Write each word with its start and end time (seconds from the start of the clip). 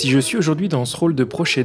Si 0.00 0.08
je 0.08 0.18
suis 0.18 0.38
aujourd'hui 0.38 0.70
dans 0.70 0.86
ce 0.86 0.96
rôle 0.96 1.14
de 1.14 1.24
proche 1.24 1.58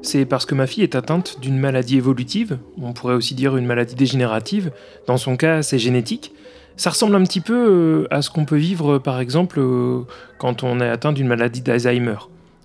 c'est 0.00 0.24
parce 0.24 0.46
que 0.46 0.54
ma 0.54 0.68
fille 0.68 0.84
est 0.84 0.94
atteinte 0.94 1.40
d'une 1.40 1.58
maladie 1.58 1.96
évolutive, 1.96 2.60
on 2.80 2.92
pourrait 2.92 3.14
aussi 3.14 3.34
dire 3.34 3.56
une 3.56 3.66
maladie 3.66 3.96
dégénérative, 3.96 4.70
dans 5.08 5.16
son 5.16 5.36
cas 5.36 5.62
c'est 5.62 5.80
génétique. 5.80 6.32
Ça 6.76 6.90
ressemble 6.90 7.16
un 7.16 7.24
petit 7.24 7.40
peu 7.40 7.56
euh, 7.56 8.14
à 8.14 8.22
ce 8.22 8.30
qu'on 8.30 8.44
peut 8.44 8.54
vivre 8.54 8.98
par 8.98 9.18
exemple 9.18 9.58
euh, 9.58 10.02
quand 10.38 10.62
on 10.62 10.78
est 10.78 10.88
atteint 10.88 11.12
d'une 11.12 11.26
maladie 11.26 11.60
d'Alzheimer. 11.60 12.18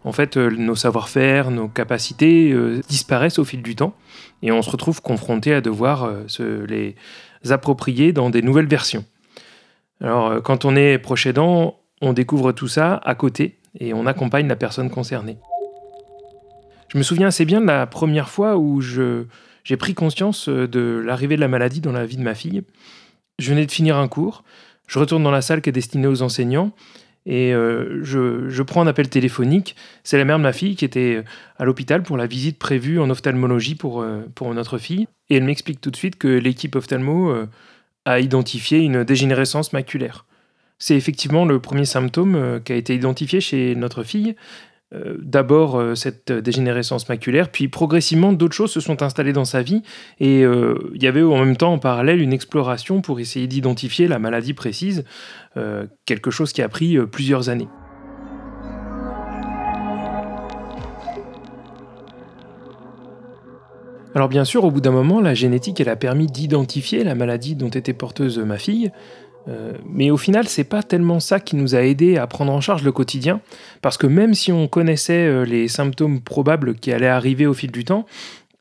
En 0.04 0.12
fait, 0.12 0.38
euh, 0.38 0.52
nos 0.52 0.76
savoir-faire, 0.76 1.50
nos 1.50 1.68
capacités 1.68 2.56
disparaissent 2.88 3.40
au 3.40 3.44
fil 3.44 3.64
du 3.64 3.76
temps 3.76 3.96
et 4.44 4.52
on 4.52 4.62
se 4.62 4.70
retrouve 4.70 5.02
confronté 5.02 5.52
à 5.52 5.62
devoir 5.62 6.14
se 6.28 6.64
les 6.66 6.96
approprier 7.50 8.14
dans 8.14 8.30
des 8.30 8.44
nouvelles 8.44 8.68
versions. 8.68 9.04
Alors, 10.00 10.44
quand 10.44 10.64
on 10.64 10.76
est 10.76 11.00
proche 11.00 11.28
on 12.04 12.14
découvre 12.14 12.52
tout 12.52 12.68
ça 12.68 13.02
à 13.04 13.16
côté 13.16 13.58
et 13.80 13.94
on 13.94 14.06
accompagne 14.06 14.48
la 14.48 14.56
personne 14.56 14.90
concernée. 14.90 15.38
Je 16.90 16.98
me 16.98 17.04
souviens 17.04 17.28
assez 17.28 17.46
bien 17.46 17.62
de 17.62 17.68
la 17.68 17.88
première 17.88 18.30
fois 18.30 18.58
où 18.58 18.82
j'ai 18.82 19.78
pris 19.78 19.94
conscience 19.94 20.50
de 20.50 21.02
l'arrivée 21.06 21.36
de 21.38 21.42
la 21.42 21.48
maladie 21.48 21.80
dans 21.80 21.94
la 21.94 22.06
vie 22.06 22.18
de 22.18 22.24
ma 22.24 22.36
fille. 22.36 22.64
Je 23.40 23.50
venais 23.50 23.66
de 23.66 23.72
finir 23.72 23.98
un 23.98 24.08
cours, 24.08 24.44
je 24.88 25.00
retourne 25.00 25.24
dans 25.24 25.32
la 25.32 25.42
salle 25.42 25.62
qui 25.62 25.70
est 25.70 25.74
destinée 25.74 26.08
aux 26.08 26.22
enseignants 26.22 26.74
et 27.26 27.54
euh, 27.54 28.04
je, 28.04 28.62
prends 28.64 28.82
un 28.82 28.88
appel 28.88 29.10
téléphonique. 29.10 29.76
C'est 30.04 30.18
la 30.18 30.26
mère 30.26 30.38
de 30.38 30.44
ma 30.44 30.54
fille 30.54 30.76
qui 30.76 30.86
était 30.86 31.24
à 31.58 31.66
l'hôpital 31.66 32.04
pour 32.04 32.18
la 32.18 32.26
visite 32.26 32.58
prévue 32.58 33.00
en 33.00 33.10
ophtalmologie 33.10 33.76
pour, 33.76 34.02
euh, 34.02 34.26
pour 34.34 34.54
notre 34.54 34.78
fille. 34.78 35.08
Et 35.30 35.38
elle 35.38 35.44
m'explique 35.44 35.82
tout 35.82 35.92
de 35.92 35.96
suite 35.96 36.18
que 36.18 36.28
l'équipe 36.28 36.76
ophtalmo 36.76 37.30
euh, 37.30 37.48
a 38.06 38.20
identifié 38.20 38.80
une 38.80 39.04
dégénérescence 39.04 39.72
maculaire. 39.74 40.26
C'est 40.82 40.96
effectivement 40.96 41.46
le 41.46 41.60
premier 41.60 41.86
symptôme 41.86 42.36
euh, 42.36 42.60
qui 42.60 42.74
a 42.74 42.76
été 42.76 42.96
identifié 42.96 43.40
chez 43.40 43.76
notre 43.76 44.02
fille. 44.02 44.36
Euh, 44.96 45.16
d'abord 45.22 45.80
euh, 45.80 45.94
cette 45.94 46.32
dégénérescence 46.32 47.08
maculaire, 47.08 47.50
puis 47.50 47.68
progressivement 47.68 48.34
d'autres 48.34 48.56
choses 48.56 48.72
se 48.72 48.80
sont 48.80 49.04
installées 49.04 49.32
dans 49.32 49.46
sa 49.46 49.62
vie 49.62 49.84
et 50.20 50.42
il 50.42 51.04
y 51.04 51.06
avait 51.06 51.22
en 51.22 51.38
même 51.38 51.56
temps 51.56 51.74
en 51.74 51.78
parallèle 51.78 52.20
une 52.20 52.34
exploration 52.34 53.02
pour 53.02 53.20
essayer 53.20 53.46
d'identifier 53.46 54.08
la 54.08 54.18
maladie 54.18 54.56
précise, 54.56 55.06
quelque 56.06 56.32
chose 56.32 56.52
qui 56.52 56.64
a 56.64 56.68
pris 56.68 56.98
plusieurs 57.06 57.50
années. 57.50 57.68
Alors 64.14 64.28
bien 64.28 64.44
sûr, 64.44 64.66
au 64.66 64.72
bout 64.72 64.82
d'un 64.82 64.92
moment, 64.92 65.22
la 65.22 65.34
génétique, 65.34 65.80
a 65.80 65.96
permis 65.96 66.28
d'identifier 66.28 67.04
la 67.04 67.16
maladie 67.16 67.56
dont 67.56 67.70
était 67.70 67.94
porteuse 67.94 68.40
ma 68.40 68.58
fille, 68.58 68.92
euh, 69.48 69.74
mais 69.86 70.12
au 70.12 70.18
final, 70.18 70.48
c'est 70.48 70.64
pas 70.64 70.84
tellement 70.84 71.20
ça 71.20 71.40
qui 71.40 71.56
nous 71.56 71.76
a 71.76 71.82
aidé 71.82 72.18
à 72.18 72.28
prendre 72.28 72.52
en 72.52 72.62
charge 72.62 72.84
le 72.84 72.92
quotidien, 72.92 73.42
parce 73.82 73.98
que 73.98 74.08
même 74.08 74.34
si 74.34 74.52
on 74.52 74.68
connaissait 74.68 75.28
euh, 75.28 75.46
les 75.46 75.68
symptômes 75.68 76.22
probables 76.22 76.76
qui 76.76 76.92
allaient 76.92 77.08
arriver 77.08 77.46
au 77.46 77.54
fil 77.54 77.72
du 77.72 77.84
temps, 77.84 78.06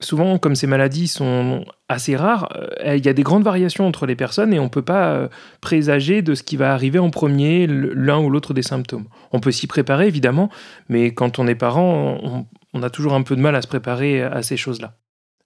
souvent, 0.00 0.39
comme 0.39 0.55
ces 0.55 0.67
maladies 0.67 1.09
sont 1.09 1.65
assez 1.88 2.16
rares, 2.16 2.49
euh, 2.56 2.97
il 2.97 3.05
y 3.05 3.09
a 3.09 3.12
des 3.12 3.22
grandes 3.22 3.43
variations 3.43 3.87
entre 3.87 4.06
les 4.06 4.16
personnes 4.16 4.55
et 4.55 4.59
on 4.59 4.65
ne 4.65 4.69
peut 4.69 4.82
pas 4.82 5.28
présager 5.60 6.22
de 6.22 6.34
ce 6.34 6.43
qui 6.43 6.56
va 6.56 6.72
arriver 6.72 6.99
en 6.99 7.10
premier, 7.10 7.66
l'un 7.66 8.19
ou 8.21 8.31
l'autre 8.31 8.55
des 8.55 8.62
symptômes. 8.62 9.05
On 9.32 9.41
peut 9.41 9.53
s'y 9.53 9.66
préparer, 9.66 10.06
évidemment, 10.06 10.49
mais 10.88 11.12
quand 11.12 11.38
on 11.38 11.47
est 11.47 11.55
parent, 11.55 12.19
on, 12.22 12.47
on, 12.72 12.82
a 12.82 12.91
toujours 12.91 13.15
un 13.15 13.22
peu 13.22 13.37
de 13.37 13.41
mal 13.41 13.55
à 13.55 13.62
se 13.62 13.69
préparer 13.69 14.22
à 14.22 14.43
ces 14.43 14.56
choses-là. 14.56 14.94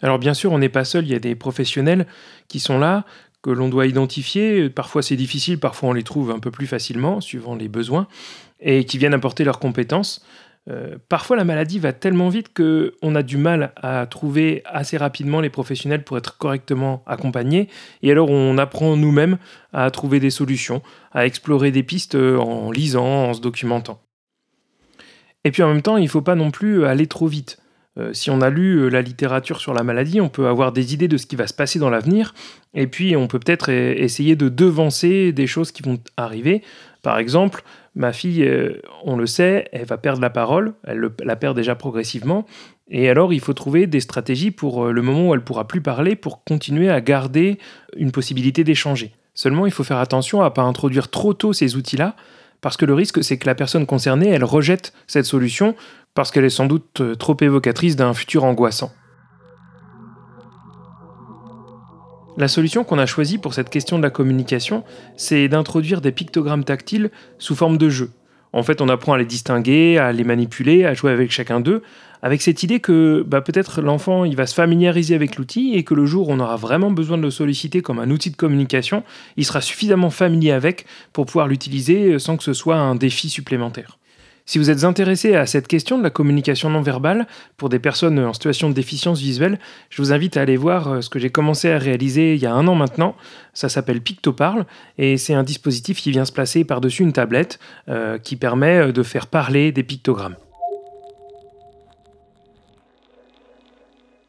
Alors 0.02 0.18
bien 0.18 0.34
sûr, 0.34 0.52
on 0.52 0.58
n'est 0.58 0.68
pas 0.68 0.84
seul, 0.84 1.04
il 1.04 1.12
y 1.12 1.14
a 1.14 1.20
des 1.20 1.34
professionnels 1.34 2.06
qui 2.48 2.60
sont 2.60 2.78
là, 2.78 3.04
que 3.44 3.50
l'on 3.50 3.68
doit 3.68 3.86
identifier. 3.86 4.70
Parfois 4.70 5.02
c'est 5.02 5.16
difficile, 5.16 5.60
parfois 5.60 5.90
on 5.90 5.92
les 5.92 6.02
trouve 6.02 6.30
un 6.30 6.38
peu 6.38 6.50
plus 6.50 6.66
facilement, 6.66 7.20
suivant 7.20 7.54
les 7.54 7.68
besoins, 7.68 8.08
et 8.58 8.84
qui 8.84 8.96
viennent 8.96 9.14
apporter 9.14 9.44
leurs 9.44 9.58
compétences. 9.58 10.24
Euh, 10.70 10.96
parfois 11.10 11.36
la 11.36 11.44
maladie 11.44 11.78
va 11.78 11.92
tellement 11.92 12.30
vite 12.30 12.54
qu'on 12.54 13.14
a 13.14 13.22
du 13.22 13.36
mal 13.36 13.74
à 13.76 14.06
trouver 14.06 14.62
assez 14.64 14.96
rapidement 14.96 15.42
les 15.42 15.50
professionnels 15.50 16.04
pour 16.04 16.16
être 16.16 16.38
correctement 16.38 17.02
accompagnés, 17.06 17.68
et 18.02 18.10
alors 18.10 18.30
on 18.30 18.56
apprend 18.56 18.96
nous-mêmes 18.96 19.36
à 19.74 19.90
trouver 19.90 20.20
des 20.20 20.30
solutions, 20.30 20.80
à 21.12 21.26
explorer 21.26 21.70
des 21.70 21.82
pistes 21.82 22.14
en 22.14 22.70
lisant, 22.70 23.28
en 23.28 23.34
se 23.34 23.42
documentant. 23.42 24.00
Et 25.44 25.50
puis 25.50 25.62
en 25.62 25.68
même 25.68 25.82
temps, 25.82 25.98
il 25.98 26.04
ne 26.04 26.08
faut 26.08 26.22
pas 26.22 26.34
non 26.34 26.50
plus 26.50 26.86
aller 26.86 27.06
trop 27.06 27.26
vite. 27.26 27.58
Euh, 27.98 28.12
si 28.12 28.30
on 28.30 28.40
a 28.40 28.50
lu 28.50 28.76
euh, 28.76 28.88
la 28.88 29.02
littérature 29.02 29.60
sur 29.60 29.72
la 29.72 29.84
maladie, 29.84 30.20
on 30.20 30.28
peut 30.28 30.48
avoir 30.48 30.72
des 30.72 30.94
idées 30.94 31.06
de 31.06 31.16
ce 31.16 31.26
qui 31.26 31.36
va 31.36 31.46
se 31.46 31.54
passer 31.54 31.78
dans 31.78 31.90
l'avenir, 31.90 32.34
et 32.74 32.88
puis 32.88 33.16
on 33.16 33.28
peut 33.28 33.38
peut-être 33.38 33.70
e-, 33.70 33.94
essayer 33.96 34.34
de 34.34 34.48
devancer 34.48 35.32
des 35.32 35.46
choses 35.46 35.70
qui 35.70 35.82
vont 35.82 35.98
arriver. 36.16 36.62
Par 37.02 37.18
exemple, 37.18 37.62
ma 37.94 38.12
fille, 38.12 38.42
euh, 38.42 38.80
on 39.04 39.16
le 39.16 39.26
sait, 39.26 39.68
elle 39.72 39.86
va 39.86 39.96
perdre 39.96 40.20
la 40.20 40.30
parole, 40.30 40.74
elle 40.84 41.10
la 41.22 41.36
perd 41.36 41.54
déjà 41.54 41.76
progressivement, 41.76 42.46
et 42.90 43.08
alors 43.08 43.32
il 43.32 43.40
faut 43.40 43.54
trouver 43.54 43.86
des 43.86 44.00
stratégies 44.00 44.50
pour 44.50 44.86
le 44.86 45.02
moment 45.02 45.28
où 45.28 45.34
elle 45.34 45.44
pourra 45.44 45.68
plus 45.68 45.80
parler, 45.80 46.16
pour 46.16 46.42
continuer 46.42 46.90
à 46.90 47.00
garder 47.00 47.58
une 47.96 48.10
possibilité 48.10 48.64
d'échanger. 48.64 49.12
Seulement, 49.34 49.66
il 49.66 49.72
faut 49.72 49.84
faire 49.84 49.98
attention 49.98 50.42
à 50.42 50.46
ne 50.46 50.50
pas 50.50 50.62
introduire 50.62 51.10
trop 51.10 51.32
tôt 51.32 51.52
ces 51.52 51.76
outils-là, 51.76 52.16
parce 52.60 52.76
que 52.76 52.86
le 52.86 52.94
risque, 52.94 53.22
c'est 53.22 53.36
que 53.36 53.46
la 53.46 53.54
personne 53.54 53.84
concernée, 53.84 54.28
elle 54.28 54.42
rejette 54.42 54.94
cette 55.06 55.26
solution 55.26 55.74
parce 56.14 56.30
qu'elle 56.30 56.44
est 56.44 56.50
sans 56.50 56.66
doute 56.66 57.00
euh, 57.00 57.14
trop 57.14 57.36
évocatrice 57.40 57.96
d'un 57.96 58.14
futur 58.14 58.44
angoissant. 58.44 58.92
La 62.36 62.48
solution 62.48 62.82
qu'on 62.82 62.98
a 62.98 63.06
choisie 63.06 63.38
pour 63.38 63.54
cette 63.54 63.70
question 63.70 63.96
de 63.96 64.02
la 64.02 64.10
communication, 64.10 64.82
c'est 65.16 65.46
d'introduire 65.48 66.00
des 66.00 66.10
pictogrammes 66.10 66.64
tactiles 66.64 67.10
sous 67.38 67.54
forme 67.54 67.78
de 67.78 67.88
jeu. 67.88 68.10
En 68.52 68.62
fait, 68.62 68.80
on 68.80 68.88
apprend 68.88 69.12
à 69.12 69.18
les 69.18 69.24
distinguer, 69.24 69.98
à 69.98 70.12
les 70.12 70.24
manipuler, 70.24 70.84
à 70.84 70.94
jouer 70.94 71.12
avec 71.12 71.30
chacun 71.30 71.60
d'eux, 71.60 71.82
avec 72.22 72.40
cette 72.42 72.62
idée 72.62 72.80
que 72.80 73.24
bah, 73.26 73.40
peut-être 73.40 73.82
l'enfant 73.82 74.24
il 74.24 74.34
va 74.34 74.46
se 74.46 74.54
familiariser 74.54 75.14
avec 75.14 75.36
l'outil 75.36 75.74
et 75.74 75.84
que 75.84 75.94
le 75.94 76.06
jour 76.06 76.28
où 76.28 76.32
on 76.32 76.40
aura 76.40 76.56
vraiment 76.56 76.90
besoin 76.90 77.18
de 77.18 77.22
le 77.22 77.30
solliciter 77.30 77.82
comme 77.82 77.98
un 77.98 78.10
outil 78.10 78.30
de 78.30 78.36
communication, 78.36 79.04
il 79.36 79.44
sera 79.44 79.60
suffisamment 79.60 80.10
familier 80.10 80.52
avec 80.52 80.86
pour 81.12 81.26
pouvoir 81.26 81.48
l'utiliser 81.48 82.18
sans 82.18 82.36
que 82.36 82.44
ce 82.44 82.52
soit 82.52 82.76
un 82.76 82.94
défi 82.94 83.28
supplémentaire. 83.28 83.98
Si 84.46 84.58
vous 84.58 84.68
êtes 84.68 84.84
intéressé 84.84 85.36
à 85.36 85.46
cette 85.46 85.66
question 85.66 85.96
de 85.96 86.02
la 86.02 86.10
communication 86.10 86.68
non 86.68 86.82
verbale 86.82 87.26
pour 87.56 87.70
des 87.70 87.78
personnes 87.78 88.18
en 88.18 88.34
situation 88.34 88.68
de 88.68 88.74
déficience 88.74 89.18
visuelle, 89.18 89.58
je 89.88 90.02
vous 90.02 90.12
invite 90.12 90.36
à 90.36 90.42
aller 90.42 90.58
voir 90.58 90.88
euh, 90.88 91.00
ce 91.00 91.08
que 91.08 91.18
j'ai 91.18 91.30
commencé 91.30 91.70
à 91.72 91.78
réaliser 91.78 92.34
il 92.34 92.42
y 92.42 92.46
a 92.46 92.52
un 92.52 92.66
an 92.68 92.74
maintenant. 92.74 93.16
Ça 93.54 93.70
s'appelle 93.70 94.02
PictoParle 94.02 94.66
et 94.98 95.16
c'est 95.16 95.32
un 95.32 95.44
dispositif 95.44 96.02
qui 96.02 96.10
vient 96.10 96.26
se 96.26 96.32
placer 96.32 96.64
par-dessus 96.64 97.04
une 97.04 97.14
tablette 97.14 97.58
euh, 97.88 98.18
qui 98.18 98.36
permet 98.36 98.88
euh, 98.88 98.92
de 98.92 99.02
faire 99.02 99.28
parler 99.28 99.72
des 99.72 99.82
pictogrammes. 99.82 100.36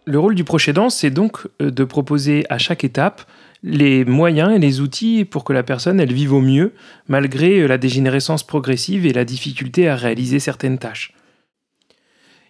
Le 0.06 0.20
rôle 0.20 0.36
du 0.36 0.44
proche 0.44 0.70
c'est 0.90 1.10
donc 1.10 1.48
de 1.60 1.84
proposer 1.84 2.46
à 2.50 2.60
chaque 2.60 2.84
étape 2.84 3.24
les 3.64 4.06
moyens 4.06 4.52
et 4.56 4.60
les 4.60 4.80
outils 4.80 5.26
pour 5.26 5.44
que 5.44 5.52
la 5.52 5.64
personne 5.64 6.00
elle 6.00 6.14
vive 6.14 6.34
au 6.34 6.42
mieux 6.42 6.74
malgré 7.08 7.62
euh, 7.62 7.68
la 7.68 7.80
dégénérescence 7.80 8.44
progressive 8.44 9.08
et 9.08 9.14
la 9.14 9.26
difficulté 9.26 9.90
à 9.90 9.96
réaliser 9.96 10.40
certaines 10.40 10.78
tâches. 10.78 11.14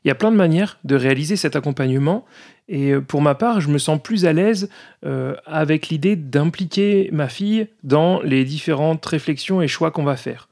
Il 0.04 0.10
y 0.10 0.12
a 0.12 0.16
plein 0.16 0.32
de 0.32 0.36
manières 0.36 0.78
de 0.84 0.96
réaliser 0.96 1.38
cet 1.38 1.56
accompagnement 1.56 2.26
et 2.68 2.92
euh, 2.92 3.02
pour 3.02 3.22
ma 3.22 3.34
part, 3.34 3.62
je 3.62 3.70
me 3.70 3.78
sens 3.78 4.02
plus 4.04 4.26
à 4.26 4.34
l'aise 4.34 4.70
euh, 5.06 5.36
avec 5.46 5.88
l'idée 5.88 6.18
d'impliquer 6.18 7.10
ma 7.14 7.30
fille 7.30 7.68
dans 7.84 8.22
les 8.22 8.44
différentes 8.44 9.06
réflexions 9.06 9.62
et 9.62 9.70
choix 9.70 9.92
qu'on 9.92 10.04
va 10.04 10.18
faire. 10.18 10.50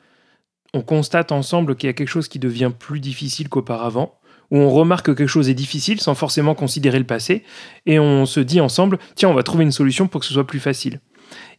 On 0.73 0.81
constate 0.81 1.33
ensemble 1.33 1.75
qu'il 1.75 1.87
y 1.87 1.89
a 1.89 1.93
quelque 1.93 2.07
chose 2.07 2.29
qui 2.29 2.39
devient 2.39 2.71
plus 2.77 3.01
difficile 3.01 3.49
qu'auparavant 3.49 4.17
où 4.51 4.57
on 4.57 4.69
remarque 4.69 5.07
que 5.07 5.11
quelque 5.11 5.27
chose 5.27 5.49
est 5.49 5.53
difficile 5.53 5.99
sans 5.99 6.15
forcément 6.15 6.55
considérer 6.55 6.99
le 6.99 7.05
passé, 7.05 7.43
et 7.85 7.99
on 7.99 8.25
se 8.25 8.39
dit 8.39 8.61
ensemble, 8.61 8.99
tiens, 9.15 9.29
on 9.29 9.33
va 9.33 9.43
trouver 9.43 9.63
une 9.63 9.71
solution 9.71 10.07
pour 10.07 10.21
que 10.21 10.27
ce 10.27 10.33
soit 10.33 10.47
plus 10.47 10.59
facile. 10.59 10.99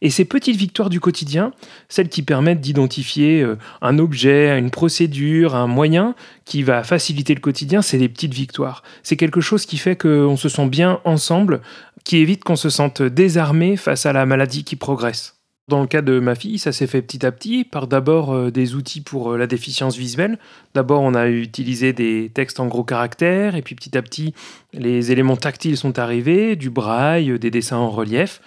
Et 0.01 0.09
ces 0.09 0.25
petites 0.25 0.55
victoires 0.55 0.89
du 0.89 0.99
quotidien, 0.99 1.51
celles 1.89 2.09
qui 2.09 2.21
permettent 2.21 2.61
d'identifier 2.61 3.41
euh, 3.41 3.57
un 3.81 3.99
objet, 3.99 4.57
une 4.57 4.71
procédure, 4.71 5.55
un 5.55 5.67
moyen 5.67 6.15
qui 6.45 6.63
va 6.63 6.83
faciliter 6.83 7.33
le 7.33 7.41
quotidien, 7.41 7.81
c'est 7.81 7.97
des 7.97 8.09
petites 8.09 8.33
victoires. 8.33 8.83
C'est 9.03 9.17
quelque 9.17 9.41
chose 9.41 9.65
qui 9.65 9.77
fait 9.77 9.95
qu'on 9.95 10.37
se 10.37 10.49
sent 10.49 10.67
bien 10.67 10.99
ensemble, 11.05 11.61
qui 12.03 12.17
évite 12.17 12.43
qu'on 12.43 12.55
se 12.55 12.69
sente 12.69 13.01
désarmé 13.01 13.77
face 13.77 14.05
à 14.05 14.13
la 14.13 14.25
maladie 14.25 14.63
qui 14.63 14.75
progresse. 14.75 15.34
Dans 15.67 15.81
le 15.81 15.87
cas 15.87 16.03
de 16.03 16.19
ma 16.19 16.35
fille, 16.35 16.59
ça 16.59 16.71
s'est 16.71 16.85
fait 16.85 17.01
petit 17.01 17.25
à 17.25 17.31
petit 17.31 17.63
par 17.63 17.87
d'abord 17.87 18.31
euh, 18.31 18.51
des 18.51 18.75
outils 18.75 19.01
pour 19.01 19.31
euh, 19.31 19.37
la 19.37 19.47
déficience 19.47 19.97
visuelle. 19.97 20.37
D'abord, 20.75 21.01
on 21.01 21.15
a 21.15 21.27
utilisé 21.27 21.91
des 21.91 22.29
textes 22.31 22.59
en 22.59 22.67
gros 22.67 22.83
caractères, 22.83 23.55
et 23.55 23.63
puis 23.63 23.73
petit 23.73 23.97
à 23.97 24.03
petit, 24.03 24.35
les 24.73 25.11
éléments 25.11 25.37
tactiles 25.37 25.75
sont 25.75 25.97
arrivés, 25.97 26.55
du 26.55 26.69
braille, 26.69 27.39
des 27.39 27.49
dessins 27.49 27.77
en 27.77 27.89
relief. 27.89 28.41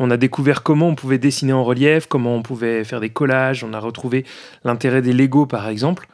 On 0.00 0.10
a 0.10 0.16
découvert 0.16 0.64
comment 0.64 0.88
on 0.88 0.96
pouvait 0.96 1.18
dessiner 1.18 1.52
en 1.52 1.62
relief, 1.62 2.08
comment 2.08 2.34
on 2.34 2.42
pouvait 2.42 2.82
faire 2.82 2.98
des 2.98 3.10
collages. 3.10 3.62
On 3.62 3.72
a 3.72 3.78
retrouvé 3.78 4.24
l'intérêt 4.64 5.00
des 5.00 5.12
Lego, 5.12 5.46
par 5.46 5.68
exemple, 5.68 6.08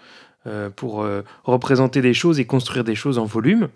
euh, 0.47 0.69
pour 0.69 1.07
représenter 1.45 2.03
des 2.03 2.13
choses 2.13 2.39
et 2.39 2.45
construire 2.45 2.85
des 2.85 2.95
choses 2.95 3.17
en 3.17 3.25
volume. 3.25 3.69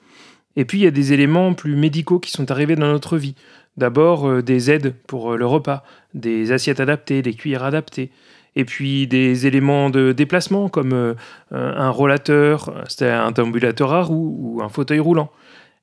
Et 0.56 0.64
puis, 0.64 0.78
il 0.78 0.84
y 0.84 0.86
a 0.86 0.90
des 0.90 1.12
éléments 1.12 1.54
plus 1.54 1.76
médicaux 1.76 2.18
qui 2.18 2.30
sont 2.30 2.50
arrivés 2.50 2.76
dans 2.76 2.86
notre 2.86 3.16
vie. 3.16 3.34
D'abord, 3.76 4.28
euh, 4.28 4.42
des 4.42 4.70
aides 4.70 4.94
pour 5.06 5.32
euh, 5.32 5.36
le 5.36 5.46
repas, 5.46 5.82
des 6.14 6.52
assiettes 6.52 6.80
adaptées, 6.80 7.22
des 7.22 7.34
cuillères 7.34 7.64
adaptées, 7.64 8.10
et 8.54 8.64
puis 8.64 9.08
des 9.08 9.48
éléments 9.48 9.90
de 9.90 10.12
déplacement 10.12 10.68
comme 10.68 10.92
euh, 10.92 11.14
un 11.50 11.90
rollateur, 11.90 12.72
c'était 12.88 13.10
un 13.10 13.32
ambulateur 13.36 13.92
à 13.92 14.02
roues 14.02 14.36
ou 14.38 14.62
un 14.62 14.68
fauteuil 14.68 15.00
roulant. 15.00 15.30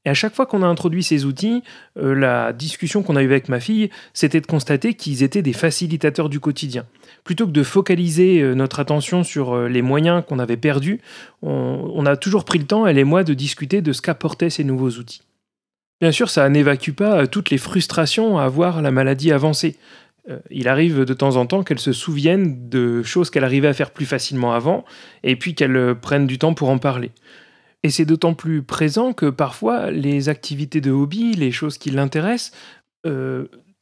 Et 0.05 0.09
à 0.09 0.13
chaque 0.13 0.33
fois 0.33 0.45
qu'on 0.45 0.63
a 0.63 0.65
introduit 0.65 1.03
ces 1.03 1.25
outils, 1.25 1.61
la 1.95 2.53
discussion 2.53 3.03
qu'on 3.03 3.15
a 3.15 3.21
eue 3.21 3.25
avec 3.25 3.49
ma 3.49 3.59
fille, 3.59 3.91
c'était 4.13 4.41
de 4.41 4.47
constater 4.47 4.95
qu'ils 4.95 5.21
étaient 5.21 5.43
des 5.43 5.53
facilitateurs 5.53 6.27
du 6.27 6.39
quotidien. 6.39 6.85
Plutôt 7.23 7.45
que 7.45 7.51
de 7.51 7.61
focaliser 7.61 8.41
notre 8.55 8.79
attention 8.79 9.23
sur 9.23 9.67
les 9.67 9.83
moyens 9.83 10.23
qu'on 10.27 10.39
avait 10.39 10.57
perdus, 10.57 11.01
on 11.43 12.03
a 12.07 12.17
toujours 12.17 12.45
pris 12.45 12.57
le 12.57 12.65
temps, 12.65 12.87
elle 12.87 12.97
et 12.97 13.03
moi, 13.03 13.23
de 13.23 13.35
discuter 13.35 13.83
de 13.83 13.93
ce 13.93 14.01
qu'apportaient 14.01 14.49
ces 14.49 14.63
nouveaux 14.63 14.89
outils. 14.89 15.21
Bien 16.01 16.11
sûr, 16.11 16.31
ça 16.31 16.49
n'évacue 16.49 16.91
pas 16.91 17.21
euh, 17.21 17.25
toutes 17.27 17.51
les 17.51 17.59
frustrations 17.59 18.39
à 18.39 18.47
voir 18.47 18.81
la 18.81 18.89
maladie 18.89 19.31
avancer. 19.31 19.75
Euh, 20.29 20.39
il 20.49 20.67
arrive 20.67 21.05
de 21.05 21.13
temps 21.13 21.35
en 21.35 21.45
temps 21.45 21.61
qu'elle 21.61 21.79
se 21.79 21.93
souvienne 21.93 22.69
de 22.69 23.03
choses 23.03 23.29
qu'elle 23.29 23.43
arrivait 23.43 23.67
à 23.67 23.73
faire 23.73 23.91
plus 23.91 24.07
facilement 24.07 24.53
avant, 24.53 24.83
et 25.23 25.35
puis 25.35 25.53
qu'elle 25.53 25.75
euh, 25.77 25.93
prenne 25.93 26.25
du 26.25 26.39
temps 26.39 26.55
pour 26.55 26.69
en 26.69 26.79
parler. 26.79 27.11
Et 27.83 27.89
c'est 27.89 28.05
d'autant 28.05 28.33
plus 28.33 28.61
présent 28.61 29.13
que 29.13 29.27
parfois 29.27 29.89
les 29.89 30.29
activités 30.29 30.81
de 30.81 30.91
hobby, 30.91 31.33
les 31.33 31.51
choses 31.51 31.77
qui 31.77 31.89
l'intéressent, 31.89 32.51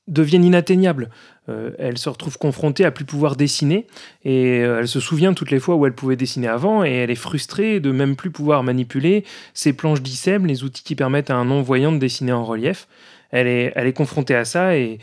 deviennent 0.09 0.43
inatteignables. 0.43 1.09
Euh, 1.47 1.71
elle 1.79 1.97
se 1.97 2.09
retrouve 2.09 2.37
confrontée 2.37 2.83
à 2.83 2.91
plus 2.91 3.05
pouvoir 3.05 3.35
dessiner 3.35 3.87
et 4.23 4.59
euh, 4.61 4.79
elle 4.79 4.87
se 4.87 4.99
souvient 4.99 5.33
toutes 5.33 5.51
les 5.51 5.59
fois 5.59 5.75
où 5.75 5.85
elle 5.85 5.93
pouvait 5.93 6.15
dessiner 6.15 6.47
avant 6.47 6.83
et 6.83 6.91
elle 6.91 7.11
est 7.11 7.15
frustrée 7.15 7.79
de 7.79 7.91
même 7.91 8.15
plus 8.15 8.31
pouvoir 8.31 8.63
manipuler 8.63 9.23
ses 9.53 9.73
planches 9.73 10.01
d'ICEM, 10.01 10.45
les 10.45 10.63
outils 10.63 10.83
qui 10.83 10.95
permettent 10.95 11.29
à 11.29 11.35
un 11.35 11.45
non-voyant 11.45 11.91
de 11.91 11.97
dessiner 11.97 12.31
en 12.31 12.43
relief. 12.43 12.87
Elle 13.31 13.47
est, 13.47 13.93
confrontée 13.93 14.35
à 14.35 14.45
ça 14.45 14.75
et, 14.75 14.99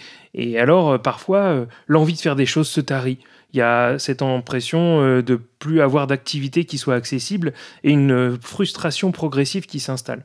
alors 0.59 0.93
euh, 0.93 0.99
parfois 0.99 1.67
l'envie 1.87 2.15
de 2.15 2.19
faire 2.19 2.37
des 2.37 2.47
choses 2.47 2.69
se 2.69 2.81
tarit. 2.81 3.19
Il 3.53 3.59
y 3.59 3.63
a 3.63 3.99
cette 3.99 4.23
impression 4.23 5.23
de 5.23 5.41
plus 5.59 5.81
avoir 5.81 6.07
d'activité 6.07 6.65
qui 6.65 6.77
soit 6.79 6.97
accessible 6.97 7.55
et 7.85 7.91
une 7.91 8.37
frustration 8.41 9.13
progressive 9.13 9.67
qui 9.67 9.81
s'installe. 9.81 10.25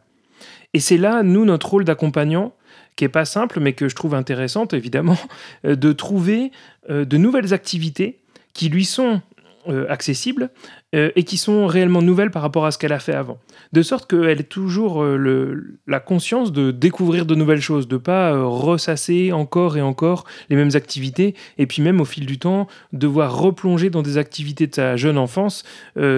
Et 0.74 0.80
c'est 0.80 0.98
là, 0.98 1.24
nous, 1.24 1.46
notre 1.46 1.70
rôle 1.70 1.84
d'accompagnant, 1.84 2.54
qui 2.96 3.06
est 3.06 3.10
pas 3.10 3.26
simple, 3.26 3.60
mais 3.60 3.74
que 3.74 3.90
je 3.90 3.96
trouve 3.96 4.16
intéressante, 4.16 4.74
évidemment, 4.74 5.18
euh, 5.66 5.76
de 5.76 5.92
trouver 5.92 6.52
euh, 6.90 7.06
de 7.06 7.18
nouvelles 7.18 7.54
activités 7.54 8.20
qui 8.54 8.70
lui 8.70 8.86
sont 8.86 9.22
euh, 9.68 9.86
accessibles 9.90 10.50
et 10.94 11.24
qui 11.24 11.38
sont 11.38 11.68
réellement 11.68 12.02
nouvelles 12.02 12.32
par 12.32 12.42
rapport 12.42 12.66
à 12.66 12.72
ce 12.72 12.78
qu'elle 12.78 12.92
a 12.92 13.00
fait 13.00 13.14
avant. 13.14 13.40
De 13.72 13.82
sorte 13.82 14.10
qu'elle 14.10 14.42
ait 14.42 14.44
toujours 14.44 15.06
le, 15.06 15.80
la 15.88 16.02
conscience 16.02 16.52
de 16.52 16.72
découvrir 16.72 17.26
de 17.26 17.34
nouvelles 17.34 17.62
choses, 17.62 17.88
de 17.88 17.96
pas 17.96 18.38
ressasser 18.44 19.32
encore 19.32 19.78
et 19.78 19.82
encore 19.82 20.26
les 20.50 20.58
mêmes 20.58 20.72
activités, 20.74 21.34
et 21.58 21.66
puis 21.66 21.82
même 21.82 22.02
au 22.02 22.04
fil 22.04 22.26
du 22.26 22.40
temps, 22.40 22.68
devoir 22.92 23.40
replonger 23.40 23.90
dans 23.90 24.02
des 24.02 24.18
activités 24.18 24.68
de 24.68 24.76
sa 24.76 24.98
jeune 24.98 25.18
enfance 25.18 25.64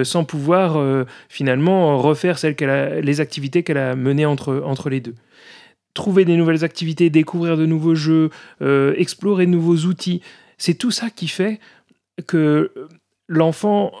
sans 0.02 0.24
pouvoir 0.24 0.76
finalement 1.28 1.96
refaire 1.98 2.36
celles 2.40 2.56
les 3.00 3.20
activités 3.20 3.62
qu'elle 3.62 3.78
a 3.78 3.94
menées 3.94 4.26
entre, 4.26 4.60
entre 4.66 4.90
les 4.90 4.98
deux 4.98 5.14
trouver 5.94 6.24
des 6.24 6.36
nouvelles 6.36 6.64
activités, 6.64 7.08
découvrir 7.08 7.56
de 7.56 7.66
nouveaux 7.66 7.94
jeux, 7.94 8.30
euh, 8.60 8.94
explorer 8.98 9.46
de 9.46 9.52
nouveaux 9.52 9.86
outils. 9.86 10.20
C'est 10.58 10.74
tout 10.74 10.90
ça 10.90 11.08
qui 11.08 11.28
fait 11.28 11.60
que 12.26 12.72
l'enfant 13.28 13.92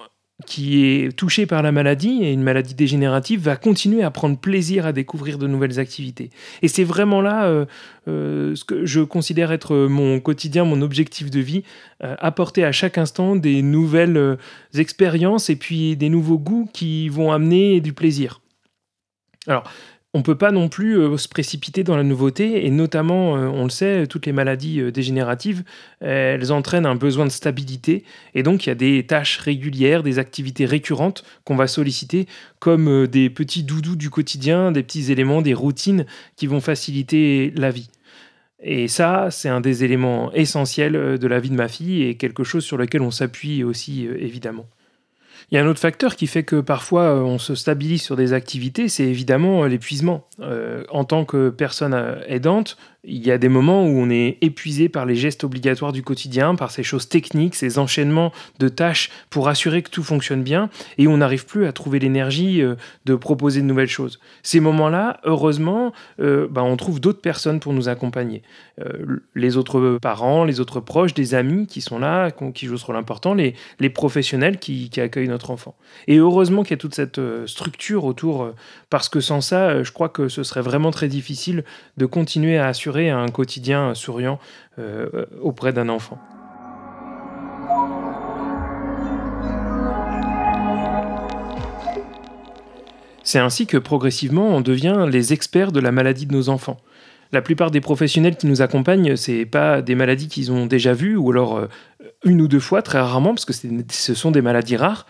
qui 0.46 0.84
est 0.84 1.16
touché 1.16 1.46
par 1.46 1.62
la 1.62 1.70
maladie, 1.70 2.24
et 2.24 2.32
une 2.32 2.42
maladie 2.42 2.74
dégénérative, 2.74 3.40
va 3.40 3.56
continuer 3.56 4.02
à 4.02 4.10
prendre 4.10 4.36
plaisir 4.36 4.84
à 4.84 4.92
découvrir 4.92 5.38
de 5.38 5.46
nouvelles 5.46 5.78
activités. 5.78 6.30
Et 6.60 6.68
c'est 6.68 6.82
vraiment 6.82 7.20
là 7.20 7.44
euh, 7.44 7.66
euh, 8.08 8.54
ce 8.56 8.64
que 8.64 8.84
je 8.84 9.00
considère 9.00 9.52
être 9.52 9.76
mon 9.76 10.18
quotidien, 10.18 10.64
mon 10.64 10.82
objectif 10.82 11.30
de 11.30 11.40
vie, 11.40 11.62
apporter 12.00 12.64
à 12.64 12.72
chaque 12.72 12.98
instant 12.98 13.36
des 13.36 13.62
nouvelles 13.62 14.36
expériences 14.76 15.48
et 15.48 15.56
puis 15.56 15.96
des 15.96 16.08
nouveaux 16.08 16.38
goûts 16.38 16.68
qui 16.72 17.08
vont 17.08 17.32
amener 17.32 17.80
du 17.80 17.92
plaisir. 17.92 18.40
Alors, 19.46 19.64
on 20.14 20.18
ne 20.18 20.22
peut 20.22 20.36
pas 20.36 20.52
non 20.52 20.68
plus 20.68 20.96
euh, 20.96 21.16
se 21.16 21.28
précipiter 21.28 21.82
dans 21.82 21.96
la 21.96 22.04
nouveauté, 22.04 22.64
et 22.64 22.70
notamment, 22.70 23.36
euh, 23.36 23.48
on 23.48 23.64
le 23.64 23.70
sait, 23.70 24.06
toutes 24.06 24.26
les 24.26 24.32
maladies 24.32 24.80
euh, 24.80 24.92
dégénératives, 24.92 25.64
elles 26.00 26.52
entraînent 26.52 26.86
un 26.86 26.94
besoin 26.94 27.24
de 27.26 27.30
stabilité, 27.30 28.04
et 28.34 28.44
donc 28.44 28.64
il 28.64 28.68
y 28.68 28.72
a 28.72 28.76
des 28.76 29.04
tâches 29.04 29.38
régulières, 29.38 30.04
des 30.04 30.20
activités 30.20 30.66
récurrentes 30.66 31.24
qu'on 31.44 31.56
va 31.56 31.66
solliciter, 31.66 32.26
comme 32.60 33.08
des 33.08 33.28
petits 33.28 33.64
doudous 33.64 33.96
du 33.96 34.08
quotidien, 34.08 34.70
des 34.70 34.84
petits 34.84 35.10
éléments, 35.10 35.42
des 35.42 35.54
routines 35.54 36.06
qui 36.36 36.46
vont 36.46 36.60
faciliter 36.60 37.52
la 37.56 37.70
vie. 37.70 37.90
Et 38.62 38.86
ça, 38.86 39.28
c'est 39.30 39.48
un 39.48 39.60
des 39.60 39.82
éléments 39.82 40.32
essentiels 40.32 41.18
de 41.18 41.26
la 41.26 41.40
vie 41.40 41.50
de 41.50 41.56
ma 41.56 41.68
fille, 41.68 42.04
et 42.04 42.16
quelque 42.16 42.44
chose 42.44 42.64
sur 42.64 42.76
lequel 42.76 43.02
on 43.02 43.10
s'appuie 43.10 43.64
aussi, 43.64 44.06
évidemment. 44.18 44.66
Il 45.50 45.56
y 45.56 45.58
a 45.58 45.64
un 45.64 45.66
autre 45.66 45.80
facteur 45.80 46.16
qui 46.16 46.26
fait 46.26 46.42
que 46.42 46.60
parfois 46.60 47.02
euh, 47.02 47.20
on 47.20 47.38
se 47.38 47.54
stabilise 47.54 48.02
sur 48.02 48.16
des 48.16 48.32
activités, 48.32 48.88
c'est 48.88 49.04
évidemment 49.04 49.64
euh, 49.64 49.68
l'épuisement. 49.68 50.26
Euh, 50.40 50.84
en 50.90 51.04
tant 51.04 51.24
que 51.24 51.50
personne 51.50 51.94
aidante, 52.26 52.76
il 53.06 53.24
y 53.24 53.30
a 53.30 53.38
des 53.38 53.48
moments 53.48 53.84
où 53.84 53.98
on 53.98 54.10
est 54.10 54.38
épuisé 54.40 54.88
par 54.88 55.06
les 55.06 55.16
gestes 55.16 55.44
obligatoires 55.44 55.92
du 55.92 56.02
quotidien, 56.02 56.54
par 56.54 56.70
ces 56.70 56.82
choses 56.82 57.08
techniques, 57.08 57.54
ces 57.54 57.78
enchaînements 57.78 58.32
de 58.58 58.68
tâches 58.68 59.10
pour 59.30 59.48
assurer 59.48 59.82
que 59.82 59.90
tout 59.90 60.02
fonctionne 60.02 60.42
bien, 60.42 60.70
et 60.98 61.06
on 61.06 61.18
n'arrive 61.18 61.46
plus 61.46 61.66
à 61.66 61.72
trouver 61.72 61.98
l'énergie 61.98 62.62
de 63.04 63.14
proposer 63.14 63.60
de 63.60 63.66
nouvelles 63.66 63.88
choses. 63.88 64.20
Ces 64.42 64.60
moments-là, 64.60 65.20
heureusement, 65.24 65.92
bah, 66.18 66.62
on 66.62 66.76
trouve 66.76 67.00
d'autres 67.00 67.20
personnes 67.20 67.60
pour 67.60 67.72
nous 67.72 67.88
accompagner. 67.88 68.42
les 69.34 69.56
autres 69.56 69.98
parents, 70.00 70.44
les 70.44 70.60
autres 70.60 70.80
proches, 70.80 71.14
des 71.14 71.34
amis 71.34 71.66
qui 71.66 71.80
sont 71.80 71.98
là, 71.98 72.30
qui 72.30 72.66
jouent 72.66 72.78
ce 72.78 72.86
rôle 72.86 72.96
important, 72.96 73.34
les, 73.34 73.54
professionnels 73.90 74.58
qui, 74.58 74.90
accueillent 74.98 75.28
notre 75.28 75.50
enfant. 75.50 75.74
Et 76.06 76.16
heureusement 76.16 76.62
qu'il 76.62 76.72
y 76.72 76.74
a 76.74 76.78
toute 76.78 76.94
cette 76.94 77.18
euh, 77.18 77.46
structure 77.46 78.04
autour, 78.04 78.42
euh, 78.42 78.54
parce 78.90 79.08
que 79.08 79.20
sans 79.20 79.40
ça, 79.40 79.68
euh, 79.68 79.84
je 79.84 79.92
crois 79.92 80.08
que 80.08 80.28
ce 80.28 80.42
serait 80.42 80.62
vraiment 80.62 80.90
très 80.90 81.08
difficile 81.08 81.64
de 81.96 82.06
continuer 82.06 82.58
à 82.58 82.68
assurer 82.68 82.93
un 82.96 83.28
quotidien 83.28 83.94
souriant 83.94 84.38
auprès 85.40 85.72
d'un 85.72 85.88
enfant. 85.88 86.18
C'est 93.22 93.38
ainsi 93.38 93.66
que 93.66 93.78
progressivement 93.78 94.48
on 94.48 94.60
devient 94.60 95.06
les 95.10 95.32
experts 95.32 95.72
de 95.72 95.80
la 95.80 95.92
maladie 95.92 96.26
de 96.26 96.32
nos 96.32 96.48
enfants. 96.48 96.76
La 97.32 97.42
plupart 97.42 97.70
des 97.70 97.80
professionnels 97.80 98.36
qui 98.36 98.46
nous 98.46 98.62
accompagnent, 98.62 99.16
c'est 99.16 99.46
pas 99.46 99.82
des 99.82 99.94
maladies 99.94 100.28
qu'ils 100.28 100.52
ont 100.52 100.66
déjà 100.66 100.92
vues 100.92 101.16
ou 101.16 101.30
alors 101.30 101.66
une 102.24 102.40
ou 102.40 102.48
deux 102.48 102.60
fois, 102.60 102.82
très 102.82 103.00
rarement, 103.00 103.30
parce 103.30 103.44
que 103.44 103.52
ce 103.52 104.14
sont 104.14 104.30
des 104.30 104.42
maladies 104.42 104.76
rares. 104.76 105.06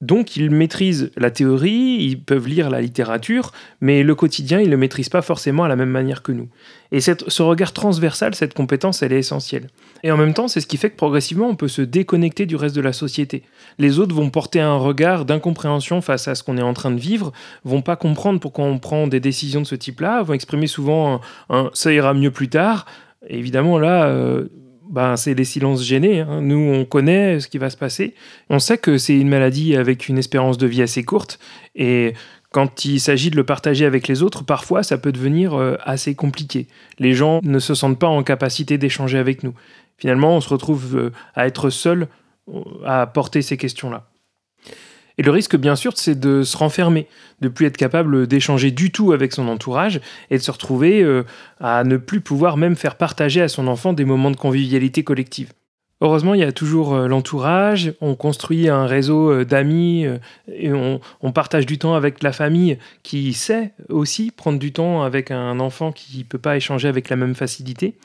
Donc 0.00 0.36
ils 0.36 0.50
maîtrisent 0.50 1.10
la 1.16 1.32
théorie, 1.32 1.96
ils 2.00 2.20
peuvent 2.20 2.46
lire 2.46 2.70
la 2.70 2.80
littérature, 2.80 3.50
mais 3.80 4.04
le 4.04 4.14
quotidien, 4.14 4.60
ils 4.60 4.66
ne 4.66 4.70
le 4.70 4.76
maîtrisent 4.76 5.08
pas 5.08 5.22
forcément 5.22 5.64
à 5.64 5.68
la 5.68 5.74
même 5.74 5.90
manière 5.90 6.22
que 6.22 6.30
nous. 6.30 6.48
Et 6.92 7.00
ce 7.00 7.42
regard 7.42 7.72
transversal, 7.72 8.34
cette 8.34 8.54
compétence, 8.54 9.02
elle 9.02 9.12
est 9.12 9.18
essentielle. 9.18 9.66
Et 10.04 10.12
en 10.12 10.16
même 10.16 10.34
temps, 10.34 10.46
c'est 10.46 10.60
ce 10.60 10.68
qui 10.68 10.76
fait 10.76 10.90
que 10.90 10.96
progressivement, 10.96 11.48
on 11.48 11.56
peut 11.56 11.68
se 11.68 11.82
déconnecter 11.82 12.46
du 12.46 12.54
reste 12.54 12.76
de 12.76 12.80
la 12.80 12.92
société. 12.92 13.42
Les 13.78 13.98
autres 13.98 14.14
vont 14.14 14.30
porter 14.30 14.60
un 14.60 14.76
regard 14.76 15.24
d'incompréhension 15.24 16.00
face 16.00 16.28
à 16.28 16.36
ce 16.36 16.44
qu'on 16.44 16.58
est 16.58 16.62
en 16.62 16.74
train 16.74 16.92
de 16.92 17.00
vivre, 17.00 17.32
vont 17.64 17.82
pas 17.82 17.96
comprendre 17.96 18.38
pourquoi 18.38 18.66
on 18.66 18.78
prend 18.78 19.08
des 19.08 19.20
décisions 19.20 19.62
de 19.62 19.66
ce 19.66 19.74
type-là, 19.74 20.22
vont 20.22 20.34
exprimer 20.34 20.68
souvent 20.68 21.20
un, 21.50 21.70
ça 21.74 21.92
ira 21.92 22.14
mieux 22.14 22.30
plus 22.30 22.48
tard». 22.48 22.86
évidemment, 23.28 23.78
là... 23.78 24.06
Euh, 24.06 24.48
ben, 24.88 25.16
c'est 25.16 25.34
les 25.34 25.44
silences 25.44 25.82
gênés. 25.84 26.20
Hein. 26.20 26.40
Nous, 26.40 26.58
on 26.58 26.84
connaît 26.84 27.40
ce 27.40 27.48
qui 27.48 27.58
va 27.58 27.70
se 27.70 27.76
passer. 27.76 28.14
On 28.50 28.58
sait 28.58 28.78
que 28.78 28.98
c'est 28.98 29.16
une 29.18 29.28
maladie 29.28 29.76
avec 29.76 30.08
une 30.08 30.18
espérance 30.18 30.58
de 30.58 30.66
vie 30.66 30.82
assez 30.82 31.02
courte. 31.02 31.38
Et 31.74 32.14
quand 32.50 32.84
il 32.84 32.98
s'agit 32.98 33.30
de 33.30 33.36
le 33.36 33.44
partager 33.44 33.84
avec 33.84 34.08
les 34.08 34.22
autres, 34.22 34.44
parfois, 34.44 34.82
ça 34.82 34.98
peut 34.98 35.12
devenir 35.12 35.54
euh, 35.54 35.76
assez 35.82 36.14
compliqué. 36.14 36.66
Les 36.98 37.12
gens 37.12 37.40
ne 37.42 37.58
se 37.58 37.74
sentent 37.74 37.98
pas 37.98 38.08
en 38.08 38.22
capacité 38.22 38.78
d'échanger 38.78 39.18
avec 39.18 39.42
nous. 39.42 39.54
Finalement, 39.98 40.36
on 40.36 40.40
se 40.40 40.48
retrouve 40.48 40.96
euh, 40.96 41.12
à 41.34 41.46
être 41.46 41.70
seul 41.70 42.08
euh, 42.52 42.62
à 42.86 43.06
porter 43.06 43.42
ces 43.42 43.56
questions-là. 43.56 44.07
Et 45.18 45.22
le 45.22 45.32
risque, 45.32 45.56
bien 45.56 45.74
sûr, 45.74 45.92
c'est 45.96 46.18
de 46.18 46.44
se 46.44 46.56
renfermer, 46.56 47.08
de 47.40 47.48
plus 47.48 47.66
être 47.66 47.76
capable 47.76 48.28
d'échanger 48.28 48.70
du 48.70 48.92
tout 48.92 49.12
avec 49.12 49.32
son 49.32 49.48
entourage 49.48 50.00
et 50.30 50.38
de 50.38 50.42
se 50.42 50.50
retrouver 50.52 51.02
euh, 51.02 51.24
à 51.60 51.82
ne 51.82 51.96
plus 51.96 52.20
pouvoir 52.20 52.56
même 52.56 52.76
faire 52.76 52.94
partager 52.94 53.42
à 53.42 53.48
son 53.48 53.66
enfant 53.66 53.92
des 53.92 54.04
moments 54.04 54.30
de 54.30 54.36
convivialité 54.36 55.02
collective. 55.02 55.52
Heureusement, 56.00 56.34
il 56.34 56.40
y 56.40 56.44
a 56.44 56.52
toujours 56.52 56.94
euh, 56.94 57.08
l'entourage, 57.08 57.92
on 58.00 58.14
construit 58.14 58.68
un 58.68 58.86
réseau 58.86 59.32
euh, 59.32 59.44
d'amis 59.44 60.06
et 60.46 60.72
on, 60.72 61.00
partage 61.32 61.66
du 61.66 61.78
temps 61.78 61.96
avec 61.96 62.22
la 62.22 62.30
famille 62.30 62.78
qui 63.02 63.32
sait 63.32 63.72
aussi 63.88 64.30
prendre 64.30 64.60
du 64.60 64.72
temps 64.72 65.02
avec 65.02 65.32
un 65.32 65.58
enfant 65.58 65.90
qui 65.90 66.18
ne 66.18 66.22
peut 66.22 66.38
pas 66.38 66.56
échanger 66.56 66.86
avec 66.86 67.08
la 67.10 67.16
même 67.16 67.34
facilité. 67.34 67.96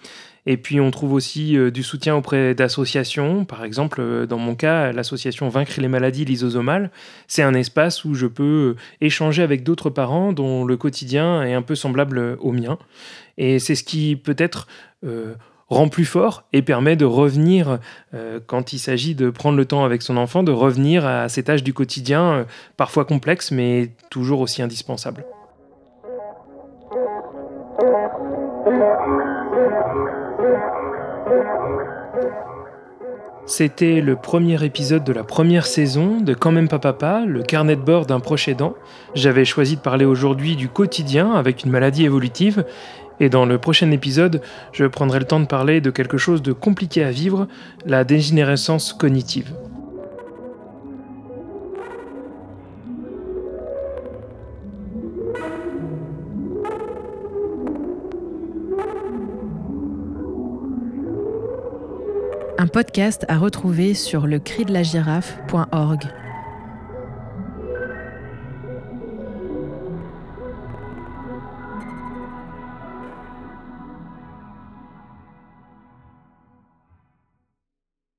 Et 0.46 0.58
puis 0.58 0.82
on 0.82 0.92
trouve 0.92 1.14
aussi 1.14 1.58
du 1.72 1.84
soutien 1.84 2.16
auprès 2.16 2.54
d'associations. 2.54 3.46
Par 3.46 3.64
exemple, 3.64 4.28
dans 4.28 4.38
mon 4.38 4.56
cas, 4.56 4.92
l'association 4.92 5.48
Vaincre 5.48 5.80
les 5.80 5.88
maladies 5.88 6.26
lysosomales, 6.26 6.92
c'est 7.28 7.44
un 7.44 7.54
espace 7.54 8.04
où 8.04 8.14
je 8.14 8.28
peux 8.28 8.76
échanger 9.00 9.42
avec 9.42 9.64
d'autres 9.64 9.90
parents 9.90 10.34
dont 10.34 10.66
le 10.66 10.76
quotidien 10.76 11.44
est 11.44 11.54
un 11.54 11.62
peu 11.62 11.76
semblable 11.76 12.38
au 12.42 12.52
mien. 12.52 12.78
Et 13.38 13.60
c'est 13.60 13.76
ce 13.76 13.84
qui 13.84 14.18
peut-être 14.18 14.68
rend 15.74 15.90
plus 15.90 16.06
fort 16.06 16.44
et 16.54 16.62
permet 16.62 16.96
de 16.96 17.06
revenir, 17.06 17.80
euh, 18.14 18.40
quand 18.46 18.74
il 18.74 18.80
s'agit 18.80 19.16
de 19.16 19.30
prendre 19.30 19.58
le 19.58 19.66
temps 19.66 19.84
avec 19.84 20.02
son 20.02 20.18
enfant, 20.18 20.44
de 20.44 20.52
revenir 20.52 21.06
à 21.06 21.28
ces 21.30 21.44
tâches 21.44 21.64
du 21.64 21.74
quotidien, 21.74 22.24
euh, 22.24 22.44
parfois 22.78 23.06
complexes, 23.06 23.52
mais 23.52 23.92
toujours 24.10 24.40
aussi 24.40 24.62
indispensables. 24.62 25.26
C'était 33.56 34.02
le 34.02 34.16
premier 34.16 34.66
épisode 34.66 35.04
de 35.04 35.14
la 35.14 35.24
première 35.24 35.68
saison 35.68 36.20
de 36.20 36.34
Quand 36.34 36.52
même 36.52 36.68
pas 36.68 36.80
papa, 36.80 37.24
le 37.28 37.44
carnet 37.44 37.76
de 37.76 37.82
bord 37.82 38.08
d'un 38.08 38.20
proche 38.20 38.48
aidant. 38.48 38.74
J'avais 39.14 39.46
choisi 39.46 39.76
de 39.76 39.82
parler 39.82 40.06
aujourd'hui 40.06 40.56
du 40.56 40.70
quotidien 40.70 41.34
avec 41.34 41.64
une 41.64 41.70
maladie 41.70 42.04
évolutive 42.04 42.66
et 43.20 43.30
dans 43.30 43.46
le 43.46 43.60
prochain 43.60 43.92
épisode, 43.92 44.42
je 44.72 44.86
prendrai 44.86 45.20
le 45.20 45.26
temps 45.26 45.40
de 45.40 45.46
parler 45.46 45.82
de 45.82 45.92
quelque 45.92 46.18
chose 46.18 46.42
de 46.42 46.52
compliqué 46.52 47.04
à 47.04 47.12
vivre, 47.12 47.48
la 47.86 48.04
dégénérescence 48.04 48.92
cognitive. 48.92 49.54
Un 62.64 62.68
podcast 62.68 63.26
à 63.28 63.40
retrouver 63.40 63.94
sur 63.94 64.26
le. 64.26 64.40